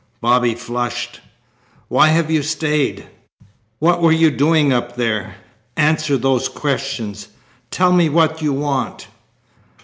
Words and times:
Bobby 0.19 0.55
flushed. 0.55 1.19
"Why 1.87 2.07
have 2.07 2.31
you 2.31 2.41
stayed? 2.41 3.05
What 3.77 4.01
were 4.01 4.11
you 4.11 4.31
doing 4.31 4.73
up 4.73 4.95
there? 4.95 5.35
Answer 5.77 6.17
those 6.17 6.49
questions. 6.49 7.27
Tell 7.69 7.93
me 7.93 8.09
what 8.09 8.41
you 8.41 8.51
want." 8.51 9.09